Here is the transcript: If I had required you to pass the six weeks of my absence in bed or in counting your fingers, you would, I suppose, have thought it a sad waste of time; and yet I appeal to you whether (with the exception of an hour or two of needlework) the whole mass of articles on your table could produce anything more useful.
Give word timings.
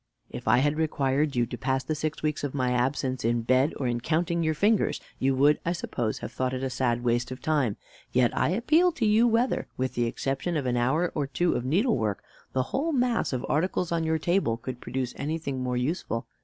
If 0.31 0.47
I 0.47 0.57
had 0.57 0.77
required 0.77 1.35
you 1.35 1.45
to 1.45 1.57
pass 1.59 1.83
the 1.83 1.93
six 1.93 2.23
weeks 2.23 2.43
of 2.43 2.55
my 2.55 2.71
absence 2.71 3.23
in 3.23 3.43
bed 3.43 3.71
or 3.77 3.85
in 3.87 4.01
counting 4.01 4.41
your 4.41 4.55
fingers, 4.55 4.99
you 5.19 5.35
would, 5.35 5.59
I 5.63 5.73
suppose, 5.73 6.17
have 6.21 6.31
thought 6.31 6.55
it 6.55 6.63
a 6.63 6.71
sad 6.71 7.03
waste 7.03 7.29
of 7.29 7.39
time; 7.39 7.77
and 7.77 7.77
yet 8.11 8.35
I 8.35 8.49
appeal 8.49 8.91
to 8.93 9.05
you 9.05 9.27
whether 9.27 9.67
(with 9.77 9.93
the 9.93 10.05
exception 10.05 10.57
of 10.57 10.65
an 10.65 10.75
hour 10.75 11.11
or 11.13 11.27
two 11.27 11.53
of 11.53 11.65
needlework) 11.65 12.23
the 12.53 12.63
whole 12.73 12.91
mass 12.93 13.31
of 13.31 13.45
articles 13.47 13.91
on 13.91 14.03
your 14.03 14.17
table 14.17 14.57
could 14.57 14.81
produce 14.81 15.13
anything 15.17 15.61
more 15.61 15.77
useful. 15.77 16.25